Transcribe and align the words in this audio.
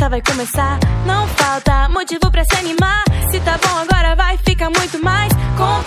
festa 0.00 0.08
vai 0.08 0.22
começar. 0.22 0.78
Não 1.04 1.28
falta 1.28 1.88
motivo 1.90 2.30
pra 2.30 2.42
se 2.44 2.56
animar. 2.56 3.04
Se 3.30 3.38
tá 3.40 3.58
bom 3.58 3.76
agora 3.76 4.14
vai 4.16 4.38
ficar 4.38 4.70
muito 4.70 5.02
mais. 5.04 5.30
Com 5.58 5.82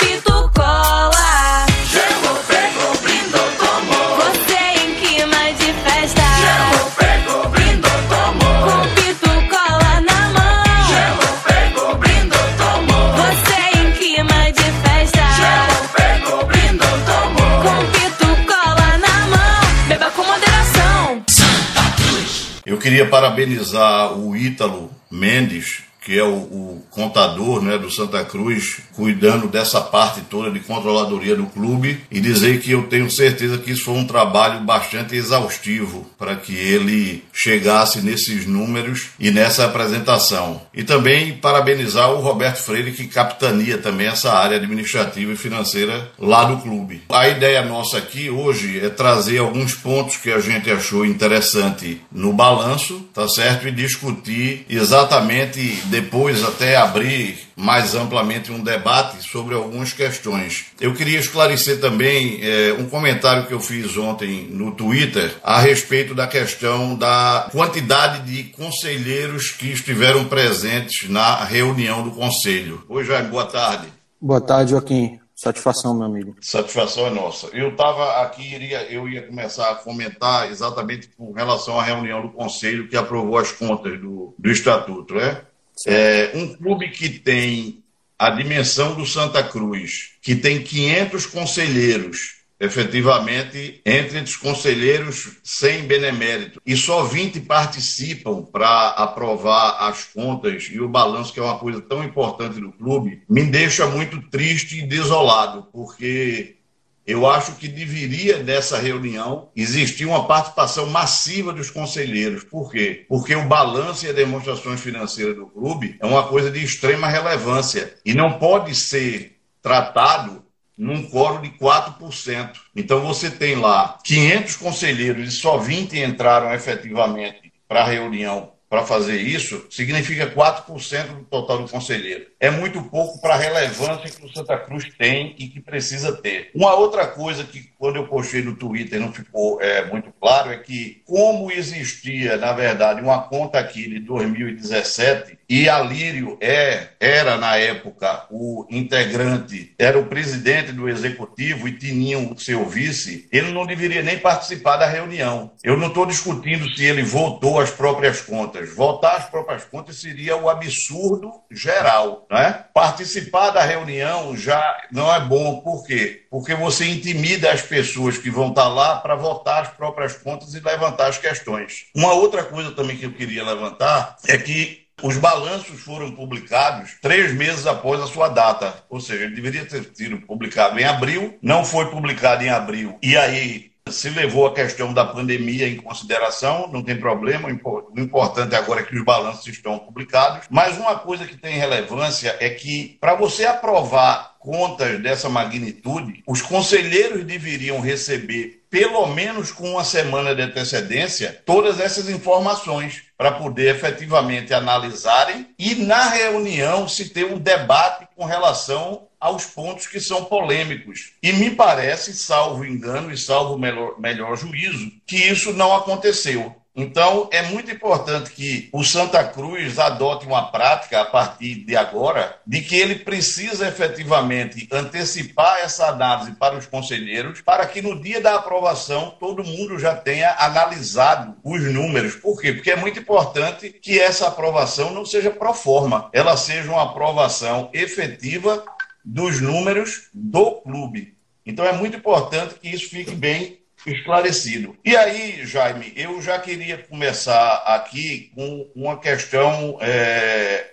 queria 22.93 23.09
parabenizar 23.09 24.15
o 24.19 24.35
Ítalo 24.35 24.91
Mendes, 25.09 25.81
que 26.03 26.17
é 26.17 26.23
o, 26.23 26.33
o 26.33 26.83
contador 26.89 27.61
né, 27.61 27.77
do 27.77 27.89
Santa 27.89 28.23
Cruz, 28.25 28.79
cuidando 28.93 29.47
dessa 29.47 29.81
parte 29.81 30.21
toda 30.21 30.51
de 30.51 30.59
controladoria 30.59 31.35
do 31.35 31.45
clube, 31.45 31.99
e 32.11 32.19
dizer 32.19 32.59
que 32.61 32.71
eu 32.71 32.83
tenho 32.83 33.09
certeza 33.09 33.57
que 33.57 33.71
isso 33.71 33.85
foi 33.85 33.95
um 33.95 34.05
trabalho 34.05 34.61
bastante 34.61 35.15
exaustivo 35.15 36.05
para 36.17 36.35
que 36.35 36.55
ele 36.55 37.23
chegasse 37.33 38.01
nesses 38.01 38.45
números 38.45 39.09
e 39.19 39.31
nessa 39.31 39.65
apresentação. 39.65 40.61
E 40.73 40.83
também 40.83 41.33
parabenizar 41.33 42.11
o 42.11 42.21
Roberto 42.21 42.57
Freire, 42.57 42.91
que 42.91 43.07
capitania 43.07 43.77
também 43.77 44.07
essa 44.07 44.33
área 44.33 44.57
administrativa 44.57 45.31
e 45.31 45.37
financeira 45.37 46.11
lá 46.19 46.43
do 46.43 46.57
clube. 46.57 47.03
A 47.09 47.27
ideia 47.27 47.63
nossa 47.63 47.97
aqui 47.97 48.29
hoje 48.29 48.79
é 48.79 48.89
trazer 48.89 49.39
alguns 49.39 49.73
pontos 49.73 50.17
que 50.17 50.31
a 50.31 50.39
gente 50.39 50.69
achou 50.69 51.05
interessante 51.05 52.01
no 52.11 52.33
balanço, 52.33 53.07
tá 53.13 53.27
certo? 53.27 53.67
E 53.67 53.71
discutir 53.71 54.65
exatamente 54.69 55.59
depois 55.93 56.43
até 56.43 56.75
abrir 56.75 57.37
mais 57.55 57.93
amplamente 57.93 58.51
um 58.51 58.63
debate 58.63 59.21
sobre 59.21 59.53
algumas 59.53 59.93
questões. 59.93 60.65
Eu 60.81 60.95
queria 60.95 61.19
esclarecer 61.19 61.79
também 61.79 62.39
eh, 62.41 62.75
um 62.79 62.89
comentário 62.89 63.45
que 63.45 63.53
eu 63.53 63.59
fiz 63.59 63.95
ontem 63.95 64.47
no 64.49 64.71
Twitter 64.71 65.35
a 65.43 65.59
respeito 65.59 66.15
da 66.15 66.25
questão 66.25 66.95
da 66.95 67.47
quantidade 67.51 68.23
de 68.23 68.45
conselheiros 68.45 69.51
que 69.51 69.71
estiveram 69.71 70.25
presentes 70.25 71.07
na 71.07 71.43
reunião 71.43 72.01
do 72.03 72.09
conselho. 72.09 72.83
Oi, 72.89 73.03
Jair, 73.05 73.29
boa 73.29 73.45
tarde. 73.45 73.87
Boa 74.19 74.41
tarde, 74.41 74.71
Joaquim. 74.71 75.19
Satisfação, 75.35 75.93
meu 75.93 76.07
amigo. 76.07 76.35
Satisfação 76.41 77.05
é 77.05 77.09
nossa. 77.11 77.47
Eu 77.53 77.69
estava 77.69 78.23
aqui, 78.23 78.55
iria, 78.55 78.83
eu 78.91 79.07
ia 79.07 79.27
começar 79.27 79.69
a 79.69 79.75
comentar 79.75 80.49
exatamente 80.49 81.07
com 81.15 81.33
relação 81.33 81.79
à 81.79 81.83
reunião 81.83 82.23
do 82.23 82.29
conselho 82.29 82.87
que 82.87 82.97
aprovou 82.97 83.37
as 83.37 83.51
contas 83.51 83.99
do, 83.99 84.33
do 84.39 84.49
estatuto, 84.49 85.13
né? 85.13 85.41
É, 85.87 86.31
um 86.35 86.55
clube 86.55 86.89
que 86.89 87.09
tem 87.09 87.83
a 88.17 88.29
dimensão 88.29 88.95
do 88.95 89.05
Santa 89.05 89.43
Cruz, 89.43 90.11
que 90.21 90.35
tem 90.35 90.61
500 90.61 91.25
conselheiros, 91.25 92.43
efetivamente, 92.59 93.81
entre 93.85 94.19
os 94.19 94.37
conselheiros 94.37 95.37
sem 95.43 95.83
benemérito, 95.83 96.61
e 96.65 96.77
só 96.77 97.03
20 97.03 97.41
participam 97.41 98.43
para 98.43 98.89
aprovar 98.89 99.89
as 99.89 100.05
contas 100.05 100.69
e 100.71 100.79
o 100.79 100.87
balanço, 100.87 101.33
que 101.33 101.39
é 101.39 101.43
uma 101.43 101.59
coisa 101.59 101.81
tão 101.81 102.03
importante 102.03 102.61
do 102.61 102.71
clube, 102.71 103.21
me 103.29 103.43
deixa 103.43 103.85
muito 103.87 104.21
triste 104.29 104.79
e 104.79 104.87
desolado, 104.87 105.67
porque 105.73 106.57
eu 107.05 107.29
acho 107.29 107.55
que 107.55 107.67
deveria, 107.67 108.41
nessa 108.41 108.77
reunião, 108.77 109.49
existir 109.55 110.05
uma 110.05 110.25
participação 110.25 110.85
massiva 110.87 111.51
dos 111.51 111.69
conselheiros. 111.69 112.43
Por 112.45 112.71
quê? 112.71 113.05
Porque 113.09 113.35
o 113.35 113.47
balanço 113.47 114.05
e 114.05 114.09
as 114.09 114.15
demonstrações 114.15 114.79
financeiras 114.79 115.35
do 115.35 115.47
clube 115.47 115.97
é 115.99 116.05
uma 116.05 116.27
coisa 116.27 116.49
de 116.49 116.63
extrema 116.63 117.07
relevância 117.07 117.93
e 118.05 118.13
não 118.13 118.39
pode 118.39 118.73
ser 118.73 119.37
tratado 119.61 120.43
num 120.77 121.09
quórum 121.09 121.41
de 121.41 121.49
4%. 121.49 122.51
Então 122.75 123.01
você 123.01 123.29
tem 123.29 123.55
lá 123.55 123.99
500 124.03 124.55
conselheiros 124.55 125.27
e 125.27 125.31
só 125.31 125.57
20 125.57 125.99
entraram 125.99 126.53
efetivamente 126.53 127.51
para 127.67 127.81
a 127.81 127.87
reunião 127.87 128.52
para 128.73 128.83
fazer 128.83 129.21
isso, 129.21 129.67
significa 129.69 130.25
4% 130.25 131.05
do 131.05 131.23
total 131.25 131.59
do 131.59 131.69
conselheiro. 131.69 132.25
É 132.39 132.49
muito 132.49 132.81
pouco 132.81 133.21
para 133.21 133.35
a 133.35 133.37
relevância 133.37 134.09
que 134.09 134.25
o 134.25 134.33
Santa 134.33 134.57
Cruz 134.57 134.89
tem 134.97 135.35
e 135.37 135.47
que 135.47 135.61
precisa 135.61 136.11
ter. 136.11 136.49
Uma 136.55 136.73
outra 136.73 137.05
coisa 137.05 137.43
que, 137.43 137.69
quando 137.77 137.97
eu 137.97 138.07
postei 138.07 138.41
no 138.41 138.55
Twitter, 138.55 138.99
não 138.99 139.13
ficou 139.13 139.61
é, 139.61 139.85
muito 139.85 140.11
claro 140.19 140.49
é 140.49 140.57
que, 140.57 141.03
como 141.05 141.51
existia, 141.51 142.35
na 142.35 142.51
verdade, 142.51 142.99
uma 142.99 143.21
conta 143.21 143.59
aqui 143.59 143.87
de 143.87 143.99
2017 143.99 145.37
e 145.47 145.69
Alírio 145.69 146.35
é, 146.41 146.87
era, 146.99 147.37
na 147.37 147.57
época, 147.57 148.25
o 148.31 148.65
integrante, 148.71 149.71
era 149.77 149.99
o 149.99 150.07
presidente 150.07 150.71
do 150.71 150.89
executivo 150.89 151.67
e 151.67 151.77
Tininho, 151.77 152.35
seu 152.39 152.65
vice, 152.65 153.27
ele 153.31 153.51
não 153.51 153.67
deveria 153.67 154.01
nem 154.01 154.17
participar 154.17 154.77
da 154.77 154.87
reunião. 154.87 155.51
Eu 155.63 155.77
não 155.77 155.89
estou 155.89 156.07
discutindo 156.07 156.67
se 156.75 156.83
ele 156.83 157.03
votou 157.03 157.59
as 157.59 157.69
próprias 157.69 158.19
contas. 158.19 158.62
Votar 158.65 159.17
as 159.17 159.29
próprias 159.29 159.63
contas 159.65 159.97
seria 159.97 160.35
o 160.37 160.49
absurdo 160.49 161.31
geral. 161.51 162.25
Né? 162.29 162.65
Participar 162.73 163.51
da 163.51 163.63
reunião 163.63 164.35
já 164.35 164.87
não 164.91 165.13
é 165.13 165.19
bom. 165.19 165.61
Por 165.61 165.85
quê? 165.85 166.23
Porque 166.29 166.55
você 166.55 166.85
intimida 166.85 167.51
as 167.51 167.61
pessoas 167.61 168.17
que 168.17 168.29
vão 168.29 168.49
estar 168.49 168.67
lá 168.67 168.97
para 168.97 169.15
votar 169.15 169.63
as 169.63 169.69
próprias 169.69 170.15
contas 170.15 170.53
e 170.53 170.59
levantar 170.59 171.07
as 171.07 171.17
questões. 171.17 171.85
Uma 171.95 172.13
outra 172.13 172.43
coisa 172.43 172.71
também 172.71 172.97
que 172.97 173.05
eu 173.05 173.13
queria 173.13 173.43
levantar 173.43 174.17
é 174.27 174.37
que 174.37 174.83
os 175.01 175.17
balanços 175.17 175.81
foram 175.81 176.11
publicados 176.11 176.95
três 177.01 177.33
meses 177.33 177.65
após 177.65 178.01
a 178.01 178.07
sua 178.07 178.29
data, 178.29 178.83
ou 178.89 179.01
seja, 179.01 179.25
ele 179.25 179.35
deveria 179.35 179.65
ter 179.65 179.89
sido 179.93 180.19
publicado 180.21 180.79
em 180.79 180.85
abril, 180.85 181.37
não 181.41 181.65
foi 181.65 181.89
publicado 181.89 182.43
em 182.43 182.49
abril, 182.49 182.97
e 183.01 183.17
aí 183.17 183.72
se 183.93 184.09
levou 184.09 184.47
a 184.47 184.53
questão 184.53 184.93
da 184.93 185.05
pandemia 185.05 185.67
em 185.67 185.77
consideração, 185.77 186.69
não 186.71 186.83
tem 186.83 186.95
problema, 186.95 187.47
o 187.47 187.99
importante 187.99 188.55
agora 188.55 188.81
é 188.81 188.83
que 188.83 188.95
os 188.95 189.03
balanços 189.03 189.47
estão 189.47 189.79
publicados. 189.79 190.47
Mas 190.49 190.77
uma 190.77 190.95
coisa 190.95 191.25
que 191.25 191.37
tem 191.37 191.57
relevância 191.57 192.35
é 192.39 192.49
que, 192.49 192.97
para 192.99 193.15
você 193.15 193.45
aprovar 193.45 194.33
contas 194.39 195.01
dessa 195.01 195.29
magnitude, 195.29 196.21
os 196.27 196.41
conselheiros 196.41 197.23
deveriam 197.23 197.79
receber, 197.79 198.63
pelo 198.69 199.07
menos 199.07 199.51
com 199.51 199.71
uma 199.71 199.85
semana 199.85 200.35
de 200.35 200.41
antecedência, 200.41 201.41
todas 201.45 201.79
essas 201.79 202.09
informações 202.09 203.03
para 203.17 203.31
poder 203.31 203.73
efetivamente 203.73 204.53
analisarem 204.53 205.47
e, 205.57 205.75
na 205.75 206.09
reunião, 206.09 206.89
se 206.89 207.09
ter 207.09 207.23
um 207.23 207.37
debate 207.37 208.05
com 208.15 208.25
relação 208.25 209.07
aos 209.23 209.45
pontos 209.45 209.87
que 209.87 210.01
são 210.01 210.25
polêmicos. 210.25 211.13
E 211.23 211.31
me 211.31 211.51
parece, 211.51 212.13
salvo 212.13 212.65
engano 212.65 213.09
e 213.09 213.17
salvo 213.17 213.57
melhor, 213.57 213.97
melhor 213.97 214.35
juízo, 214.35 214.91
que 215.07 215.15
isso 215.15 215.53
não 215.53 215.73
aconteceu. 215.73 216.53
Então, 216.75 217.29
é 217.31 217.43
muito 217.43 217.69
importante 217.69 218.31
que 218.31 218.67
o 218.73 218.83
Santa 218.83 219.23
Cruz 219.23 219.77
adote 219.77 220.25
uma 220.25 220.51
prática 220.51 221.01
a 221.01 221.05
partir 221.05 221.63
de 221.65 221.75
agora, 221.75 222.39
de 222.47 222.61
que 222.61 222.75
ele 222.75 222.95
precisa 222.95 223.67
efetivamente 223.67 224.67
antecipar 224.71 225.59
essa 225.59 225.85
análise 225.85 226.31
para 226.31 226.57
os 226.57 226.65
conselheiros, 226.65 227.41
para 227.41 227.67
que 227.67 227.79
no 227.79 228.01
dia 228.01 228.19
da 228.19 228.35
aprovação 228.35 229.15
todo 229.19 229.43
mundo 229.43 229.77
já 229.77 229.95
tenha 229.95 230.35
analisado 230.39 231.35
os 231.43 231.61
números. 231.61 232.15
Por 232.15 232.41
quê? 232.41 232.53
Porque 232.53 232.71
é 232.71 232.75
muito 232.75 232.99
importante 232.99 233.69
que 233.69 233.99
essa 233.99 234.27
aprovação 234.27 234.91
não 234.91 235.05
seja 235.05 235.29
pro 235.29 235.53
forma, 235.53 236.09
ela 236.11 236.35
seja 236.35 236.71
uma 236.71 236.83
aprovação 236.83 237.69
efetiva 237.71 238.65
dos 239.03 239.41
números 239.41 240.09
do 240.13 240.61
clube. 240.61 241.17
Então, 241.45 241.65
é 241.65 241.73
muito 241.73 241.97
importante 241.97 242.55
que 242.55 242.69
isso 242.69 242.89
fique 242.89 243.15
bem 243.15 243.59
esclarecido. 243.85 244.77
E 244.83 244.95
aí, 244.95 245.45
Jaime, 245.45 245.91
eu 245.95 246.21
já 246.21 246.39
queria 246.39 246.77
começar 246.77 247.57
aqui 247.65 248.31
com 248.33 248.71
uma 248.75 248.97
questão, 248.97 249.77
é, 249.81 250.71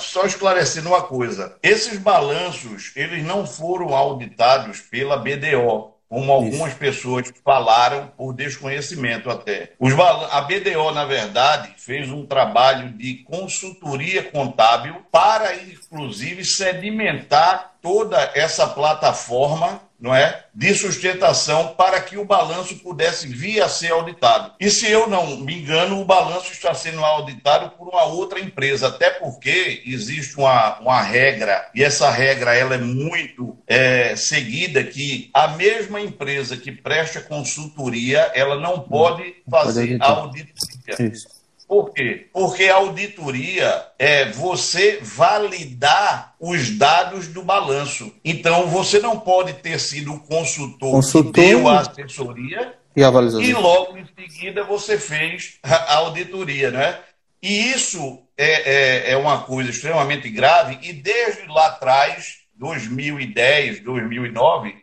só 0.00 0.26
esclarecendo 0.26 0.88
uma 0.88 1.02
coisa. 1.02 1.56
Esses 1.62 1.98
balanços, 1.98 2.92
eles 2.96 3.24
não 3.24 3.46
foram 3.46 3.94
auditados 3.94 4.80
pela 4.80 5.16
BDO, 5.16 5.94
como 6.08 6.32
algumas 6.32 6.70
Isso. 6.70 6.78
pessoas 6.78 7.32
falaram 7.44 8.10
por 8.16 8.32
desconhecimento 8.32 9.28
até. 9.30 9.72
Os 9.78 9.92
a 9.98 10.40
BDO, 10.40 10.90
na 10.92 11.04
verdade, 11.04 11.74
fez 11.76 12.10
um 12.10 12.24
trabalho 12.24 12.90
de 12.92 13.24
consultoria 13.24 14.22
contábil 14.22 14.96
para, 15.12 15.54
inclusive, 15.56 16.44
sedimentar 16.44 17.74
toda 17.82 18.32
essa 18.34 18.66
plataforma 18.66 19.82
não 20.00 20.14
é, 20.14 20.44
de 20.54 20.74
sustentação 20.74 21.74
para 21.76 22.00
que 22.00 22.16
o 22.16 22.24
balanço 22.24 22.76
pudesse 22.76 23.26
vir 23.26 23.60
a 23.60 23.68
ser 23.68 23.92
auditado. 23.92 24.52
E 24.60 24.70
se 24.70 24.90
eu 24.90 25.08
não 25.08 25.38
me 25.38 25.60
engano, 25.60 26.00
o 26.00 26.04
balanço 26.04 26.52
está 26.52 26.72
sendo 26.72 27.04
auditado 27.04 27.70
por 27.70 27.88
uma 27.88 28.04
outra 28.04 28.38
empresa, 28.38 28.88
até 28.88 29.10
porque 29.10 29.82
existe 29.84 30.36
uma, 30.36 30.78
uma 30.78 31.02
regra, 31.02 31.68
e 31.74 31.82
essa 31.82 32.10
regra 32.10 32.54
ela 32.54 32.74
é 32.74 32.78
muito 32.78 33.58
é, 33.66 34.14
seguida, 34.14 34.84
que 34.84 35.30
a 35.34 35.48
mesma 35.48 36.00
empresa 36.00 36.56
que 36.56 36.70
presta 36.70 37.20
consultoria, 37.20 38.30
ela 38.34 38.56
não 38.60 38.80
pode 38.80 39.34
fazer 39.50 39.98
pode 39.98 40.02
auditoria. 40.02 41.12
Isso. 41.12 41.37
Por 41.68 41.92
quê? 41.92 42.28
Porque 42.32 42.64
a 42.64 42.76
auditoria 42.76 43.86
é 43.98 44.30
você 44.30 45.00
validar 45.02 46.34
os 46.40 46.70
dados 46.70 47.28
do 47.28 47.42
balanço. 47.42 48.10
Então, 48.24 48.68
você 48.68 48.98
não 48.98 49.20
pode 49.20 49.52
ter 49.52 49.78
sido 49.78 50.14
o 50.14 50.20
consultor, 50.20 50.92
Consultor. 50.92 51.30
que 51.34 51.40
deu 51.40 51.68
a 51.68 51.80
assessoria 51.80 52.74
E 52.96 53.04
a 53.04 53.08
e 53.08 53.52
logo 53.52 53.98
em 53.98 54.06
seguida 54.18 54.64
você 54.64 54.98
fez 54.98 55.58
a 55.62 55.96
auditoria, 55.96 56.70
né? 56.70 57.00
E 57.42 57.70
isso 57.70 58.22
é, 58.34 59.10
é, 59.10 59.12
é 59.12 59.16
uma 59.18 59.42
coisa 59.42 59.68
extremamente 59.68 60.30
grave 60.30 60.78
e 60.80 60.94
desde 60.94 61.46
lá 61.48 61.66
atrás, 61.66 62.38
2010, 62.54 63.80
2009, 63.80 64.74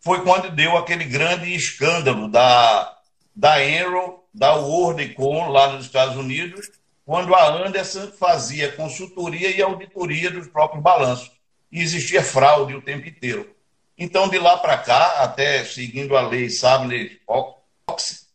foi 0.00 0.22
quando 0.22 0.50
deu 0.50 0.76
aquele 0.76 1.04
grande 1.04 1.54
escândalo 1.54 2.28
da, 2.28 2.96
da 3.34 3.64
Enron, 3.64 4.18
da 4.36 4.54
WorldCom 4.54 5.48
lá 5.48 5.72
nos 5.72 5.86
Estados 5.86 6.14
Unidos, 6.14 6.70
quando 7.06 7.34
a 7.34 7.48
Anderson 7.48 8.08
fazia 8.18 8.70
consultoria 8.72 9.48
e 9.56 9.62
auditoria 9.62 10.30
dos 10.30 10.46
próprios 10.46 10.82
balanços. 10.82 11.32
E 11.72 11.80
existia 11.80 12.22
fraude 12.22 12.74
o 12.74 12.82
tempo 12.82 13.08
inteiro. 13.08 13.48
Então, 13.96 14.28
de 14.28 14.38
lá 14.38 14.58
para 14.58 14.76
cá, 14.76 15.22
até 15.22 15.64
seguindo 15.64 16.16
a 16.16 16.28
lei 16.28 16.50
Sabner-Ox, 16.50 18.26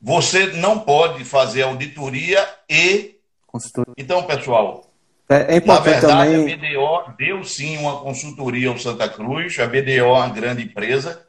você 0.00 0.46
não 0.46 0.78
pode 0.78 1.24
fazer 1.24 1.62
auditoria 1.62 2.48
e. 2.68 3.16
Consultor. 3.46 3.86
Então, 3.98 4.22
pessoal, 4.22 4.90
É, 5.28 5.56
é 5.56 5.60
na 5.60 5.78
verdade, 5.78 6.32
também. 6.32 6.54
a 6.54 6.56
BDO 6.56 7.16
deu 7.18 7.44
sim 7.44 7.76
uma 7.76 8.00
consultoria 8.00 8.70
ao 8.70 8.78
Santa 8.78 9.08
Cruz, 9.10 9.58
a 9.58 9.66
BDO 9.66 9.90
é 9.90 10.02
uma 10.04 10.28
grande 10.30 10.62
empresa, 10.62 11.27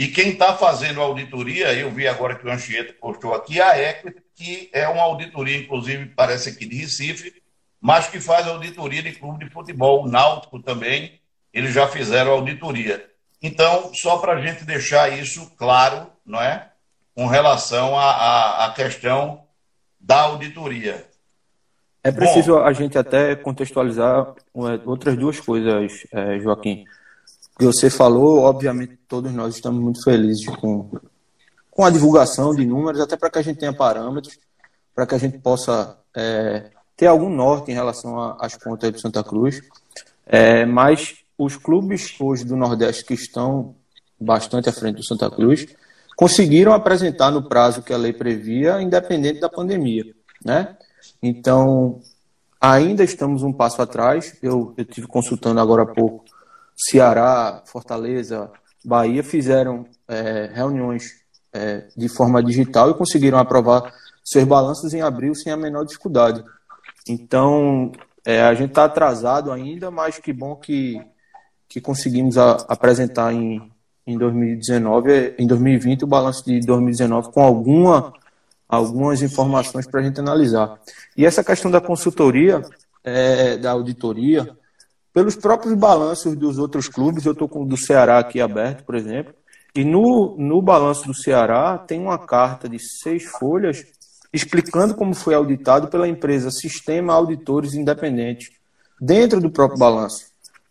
e 0.00 0.08
quem 0.08 0.30
está 0.30 0.56
fazendo 0.56 0.98
a 0.98 1.04
auditoria, 1.04 1.74
eu 1.74 1.90
vi 1.90 2.08
agora 2.08 2.34
que 2.34 2.46
o 2.46 2.50
Anchieta 2.50 2.94
postou 2.98 3.34
aqui, 3.34 3.60
a 3.60 3.78
Equity, 3.78 4.22
que 4.34 4.70
é 4.72 4.88
uma 4.88 5.02
auditoria, 5.02 5.58
inclusive, 5.58 6.06
parece 6.06 6.48
aqui 6.48 6.64
de 6.64 6.74
Recife, 6.76 7.34
mas 7.78 8.06
que 8.06 8.18
faz 8.18 8.48
auditoria 8.48 9.02
de 9.02 9.12
clube 9.12 9.44
de 9.44 9.50
futebol, 9.50 10.02
o 10.02 10.08
Náutico 10.08 10.58
também, 10.58 11.20
eles 11.52 11.74
já 11.74 11.86
fizeram 11.86 12.32
auditoria. 12.32 13.10
Então, 13.42 13.92
só 13.92 14.16
para 14.16 14.32
a 14.32 14.40
gente 14.40 14.64
deixar 14.64 15.12
isso 15.12 15.52
claro, 15.58 16.06
não 16.24 16.40
é? 16.40 16.70
Com 17.14 17.26
relação 17.26 17.94
à, 17.94 18.72
questão 18.74 19.42
da 20.00 20.22
auditoria. 20.22 21.06
É 22.02 22.10
preciso 22.10 22.56
a 22.56 22.72
gente 22.72 22.96
até 22.96 23.36
contextualizar 23.36 24.34
outras 24.54 25.14
duas 25.18 25.38
coisas, 25.38 26.06
é, 26.10 26.40
Joaquim. 26.40 26.86
Que 27.60 27.66
você 27.66 27.90
falou, 27.90 28.38
obviamente, 28.38 28.98
todos 29.06 29.30
nós 29.34 29.54
estamos 29.54 29.82
muito 29.82 30.02
felizes 30.02 30.46
com, 30.46 30.90
com 31.70 31.84
a 31.84 31.90
divulgação 31.90 32.54
de 32.54 32.64
números, 32.64 33.02
até 33.02 33.18
para 33.18 33.28
que 33.28 33.38
a 33.38 33.42
gente 33.42 33.58
tenha 33.58 33.70
parâmetros, 33.70 34.38
para 34.94 35.06
que 35.06 35.14
a 35.14 35.18
gente 35.18 35.36
possa 35.36 35.98
é, 36.16 36.70
ter 36.96 37.06
algum 37.06 37.28
norte 37.28 37.70
em 37.70 37.74
relação 37.74 38.34
às 38.40 38.56
contas 38.56 38.90
do 38.90 38.98
Santa 38.98 39.22
Cruz. 39.22 39.60
É, 40.26 40.64
mas 40.64 41.16
os 41.36 41.58
clubes 41.58 42.14
hoje 42.18 42.46
do 42.46 42.56
Nordeste 42.56 43.04
que 43.04 43.12
estão 43.12 43.74
bastante 44.18 44.70
à 44.70 44.72
frente 44.72 44.96
do 44.96 45.04
Santa 45.04 45.30
Cruz 45.30 45.66
conseguiram 46.16 46.72
apresentar 46.72 47.30
no 47.30 47.46
prazo 47.46 47.82
que 47.82 47.92
a 47.92 47.98
lei 47.98 48.14
previa, 48.14 48.80
independente 48.80 49.38
da 49.38 49.50
pandemia, 49.50 50.14
né? 50.42 50.78
Então, 51.22 52.00
ainda 52.58 53.04
estamos 53.04 53.42
um 53.42 53.52
passo 53.52 53.82
atrás. 53.82 54.34
Eu, 54.42 54.72
eu 54.78 54.84
tive 54.86 55.06
consultando 55.06 55.60
agora 55.60 55.82
há 55.82 55.86
pouco. 55.86 56.24
Ceará, 56.88 57.62
Fortaleza, 57.66 58.50
Bahia 58.84 59.22
fizeram 59.22 59.86
é, 60.08 60.50
reuniões 60.52 61.04
é, 61.52 61.84
de 61.96 62.08
forma 62.08 62.42
digital 62.42 62.90
e 62.90 62.94
conseguiram 62.94 63.38
aprovar 63.38 63.92
seus 64.24 64.44
balanços 64.44 64.94
em 64.94 65.02
abril 65.02 65.34
sem 65.34 65.52
a 65.52 65.56
menor 65.56 65.84
dificuldade. 65.84 66.42
Então, 67.08 67.92
é, 68.24 68.40
a 68.42 68.54
gente 68.54 68.70
está 68.70 68.84
atrasado 68.84 69.50
ainda, 69.52 69.90
mas 69.90 70.18
que 70.18 70.32
bom 70.32 70.54
que, 70.56 71.00
que 71.68 71.80
conseguimos 71.80 72.38
a- 72.38 72.64
apresentar 72.68 73.32
em, 73.32 73.70
em 74.06 74.16
2019, 74.16 75.12
é, 75.12 75.34
em 75.38 75.46
2020, 75.46 76.04
o 76.04 76.06
balanço 76.06 76.44
de 76.44 76.60
2019 76.60 77.32
com 77.32 77.42
alguma, 77.42 78.12
algumas 78.68 79.22
informações 79.22 79.86
para 79.86 80.00
a 80.00 80.02
gente 80.02 80.20
analisar. 80.20 80.80
E 81.16 81.26
essa 81.26 81.42
questão 81.42 81.70
da 81.70 81.80
consultoria, 81.80 82.62
é, 83.02 83.56
da 83.56 83.72
auditoria, 83.72 84.56
pelos 85.12 85.36
próprios 85.36 85.74
balanços 85.74 86.36
dos 86.36 86.58
outros 86.58 86.88
clubes, 86.88 87.24
eu 87.24 87.32
estou 87.32 87.48
com 87.48 87.62
o 87.62 87.66
do 87.66 87.76
Ceará 87.76 88.18
aqui 88.18 88.40
aberto, 88.40 88.84
por 88.84 88.94
exemplo, 88.94 89.34
e 89.74 89.84
no, 89.84 90.36
no 90.36 90.60
balanço 90.60 91.06
do 91.06 91.14
Ceará 91.14 91.78
tem 91.78 92.00
uma 92.00 92.18
carta 92.18 92.68
de 92.68 92.78
seis 92.78 93.24
folhas 93.24 93.84
explicando 94.32 94.94
como 94.94 95.14
foi 95.14 95.34
auditado 95.34 95.88
pela 95.88 96.08
empresa 96.08 96.50
Sistema 96.50 97.12
Auditores 97.12 97.74
Independentes, 97.74 98.50
dentro 99.00 99.40
do 99.40 99.50
próprio 99.50 99.78
balanço. 99.78 100.26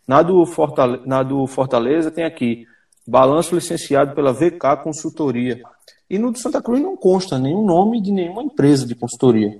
Na 0.06 0.22
do, 0.22 0.44
Fortaleza, 0.46 1.02
na 1.06 1.22
do 1.22 1.46
Fortaleza 1.46 2.10
tem 2.10 2.24
aqui, 2.24 2.66
balanço 3.06 3.54
licenciado 3.54 4.14
pela 4.14 4.32
VK 4.32 4.82
Consultoria. 4.82 5.62
E 6.08 6.18
no 6.18 6.32
do 6.32 6.38
Santa 6.38 6.60
Cruz 6.60 6.80
não 6.80 6.96
consta 6.96 7.38
nenhum 7.38 7.64
nome 7.64 8.02
de 8.02 8.10
nenhuma 8.10 8.42
empresa 8.42 8.86
de 8.86 8.94
consultoria. 8.94 9.58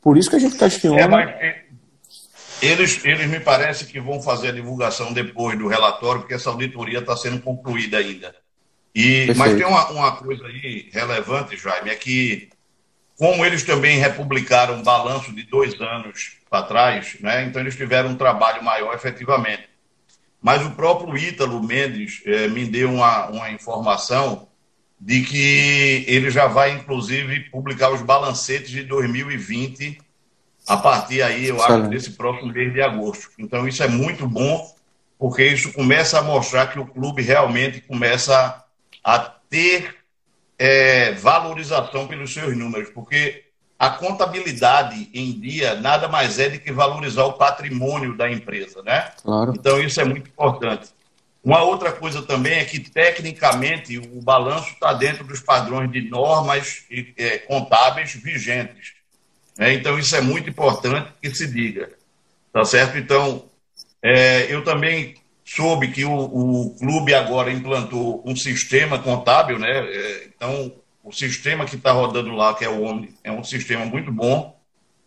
Por 0.00 0.16
isso 0.16 0.28
que 0.28 0.36
a 0.36 0.38
gente 0.38 0.56
questiona. 0.56 1.00
É, 1.00 1.06
mas 1.06 1.30
é, 1.30 1.64
eles, 2.62 3.04
eles 3.04 3.28
me 3.28 3.40
parece 3.40 3.86
que 3.86 4.00
vão 4.00 4.22
fazer 4.22 4.48
a 4.48 4.52
divulgação 4.52 5.12
depois 5.12 5.58
do 5.58 5.66
relatório, 5.66 6.20
porque 6.20 6.34
essa 6.34 6.48
auditoria 6.48 7.00
está 7.00 7.16
sendo 7.16 7.40
concluída 7.40 7.98
ainda. 7.98 8.34
E, 8.94 9.32
mas 9.36 9.56
tem 9.56 9.66
uma, 9.66 9.90
uma 9.90 10.16
coisa 10.16 10.46
aí 10.46 10.88
relevante, 10.92 11.56
Jaime, 11.56 11.90
é 11.90 11.94
que 11.96 12.50
como 13.18 13.44
eles 13.44 13.64
também 13.64 13.98
republicaram 13.98 14.76
um 14.76 14.82
balanço 14.82 15.32
de 15.32 15.42
dois 15.42 15.78
anos 15.80 16.38
para 16.48 16.62
trás, 16.62 17.16
né, 17.20 17.44
então 17.44 17.60
eles 17.60 17.76
tiveram 17.76 18.10
um 18.10 18.16
trabalho 18.16 18.62
maior 18.62 18.94
efetivamente. 18.94 19.68
Mas 20.40 20.64
o 20.64 20.70
próprio 20.72 21.16
Ítalo 21.16 21.62
Mendes 21.62 22.20
eh, 22.26 22.48
me 22.48 22.64
deu 22.66 22.92
uma, 22.92 23.28
uma 23.28 23.50
informação 23.50 24.48
de 25.00 25.22
que 25.22 26.04
ele 26.06 26.30
já 26.30 26.46
vai, 26.46 26.72
inclusive, 26.72 27.48
publicar 27.50 27.90
os 27.90 28.02
balancetes 28.02 28.70
de 28.70 28.82
2020 28.82 29.98
a 30.66 30.76
partir 30.76 31.22
aí, 31.22 31.48
eu 31.48 31.62
acho, 31.62 31.88
desse 31.88 32.12
próximo 32.12 32.52
mês 32.52 32.72
de 32.72 32.80
agosto. 32.80 33.30
Então, 33.38 33.66
isso 33.66 33.82
é 33.82 33.88
muito 33.88 34.26
bom, 34.28 34.74
porque 35.18 35.44
isso 35.44 35.72
começa 35.72 36.18
a 36.18 36.22
mostrar 36.22 36.68
que 36.68 36.78
o 36.78 36.86
clube 36.86 37.22
realmente 37.22 37.80
começa 37.80 38.64
a 39.02 39.18
ter 39.18 39.96
é, 40.58 41.12
valorização 41.12 42.06
pelos 42.06 42.32
seus 42.32 42.56
números, 42.56 42.90
porque 42.90 43.44
a 43.78 43.90
contabilidade 43.90 45.10
em 45.12 45.32
dia 45.32 45.74
nada 45.74 46.06
mais 46.06 46.38
é 46.38 46.48
do 46.48 46.60
que 46.60 46.70
valorizar 46.70 47.24
o 47.24 47.32
patrimônio 47.32 48.16
da 48.16 48.30
empresa, 48.30 48.80
né? 48.82 49.10
Claro. 49.20 49.52
Então, 49.56 49.80
isso 49.80 50.00
é 50.00 50.04
muito 50.04 50.28
importante. 50.30 50.90
Uma 51.42 51.62
outra 51.62 51.90
coisa 51.90 52.22
também 52.22 52.60
é 52.60 52.64
que, 52.64 52.78
tecnicamente, 52.78 53.98
o 53.98 54.22
balanço 54.22 54.70
está 54.70 54.92
dentro 54.92 55.24
dos 55.24 55.40
padrões 55.40 55.90
de 55.90 56.08
normas 56.08 56.84
é, 57.16 57.38
contábeis 57.38 58.14
vigentes. 58.14 58.92
Né? 59.58 59.74
Então, 59.74 59.98
isso 59.98 60.14
é 60.16 60.20
muito 60.20 60.48
importante 60.50 61.12
que 61.20 61.34
se 61.34 61.46
diga. 61.46 61.90
Tá 62.52 62.64
certo? 62.64 62.98
Então, 62.98 63.48
é, 64.02 64.52
eu 64.52 64.64
também 64.64 65.14
soube 65.44 65.88
que 65.92 66.04
o, 66.04 66.12
o 66.14 66.76
clube 66.78 67.14
agora 67.14 67.52
implantou 67.52 68.22
um 68.26 68.36
sistema 68.36 68.98
contábil, 68.98 69.58
né? 69.58 69.70
É, 69.70 70.24
então, 70.34 70.72
o 71.02 71.12
sistema 71.12 71.64
que 71.66 71.76
está 71.76 71.92
rodando 71.92 72.30
lá, 72.32 72.54
que 72.54 72.64
é 72.64 72.68
o 72.68 72.82
Omni, 72.84 73.14
é 73.24 73.32
um 73.32 73.44
sistema 73.44 73.84
muito 73.84 74.12
bom. 74.12 74.58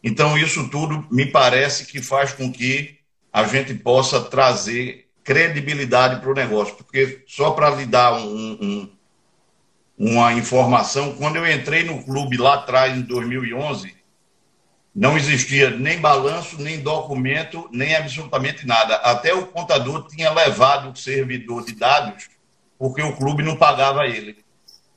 Então, 0.04 0.38
isso 0.38 0.70
tudo 0.70 1.08
me 1.12 1.26
parece 1.26 1.86
que 1.86 2.02
faz 2.02 2.34
com 2.34 2.52
que 2.52 2.98
a 3.34 3.44
gente 3.46 3.74
possa 3.74 4.22
trazer 4.22 5.08
credibilidade 5.24 6.22
para 6.22 6.32
o 6.32 6.36
negócio. 6.36 6.76
Porque, 6.76 7.24
só 7.28 7.52
para 7.52 7.72
lhe 7.72 7.86
dar 7.86 8.14
um- 8.14 8.58
um- 8.62 8.90
uma 9.98 10.34
informação, 10.34 11.16
quando 11.16 11.38
eu 11.38 11.50
entrei 11.50 11.84
no 11.84 12.04
clube 12.04 12.38
lá 12.38 12.56
atrás, 12.56 12.98
em 12.98 13.02
2011, 13.02 13.94
não 14.96 15.18
existia 15.18 15.70
nem 15.72 16.00
balanço, 16.00 16.62
nem 16.62 16.80
documento, 16.80 17.68
nem 17.70 17.94
absolutamente 17.96 18.66
nada. 18.66 18.96
Até 18.96 19.34
o 19.34 19.46
contador 19.48 20.08
tinha 20.08 20.32
levado 20.32 20.90
o 20.90 20.96
servidor 20.96 21.66
de 21.66 21.76
dados, 21.76 22.30
porque 22.80 23.02
o 23.02 23.16
clube 23.18 23.44
não 23.44 23.58
pagava 23.58 24.06
ele. 24.06 24.38